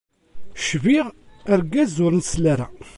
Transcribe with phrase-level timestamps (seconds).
[0.67, 1.05] Cbiɣ
[1.53, 2.67] argaz ur nsell ara.